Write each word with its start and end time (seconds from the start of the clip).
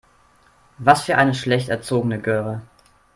Was 0.79 1.03
für 1.03 1.15
eine 1.19 1.35
schlecht 1.35 1.69
erzogene 1.69 2.19
Göre. 2.19 2.63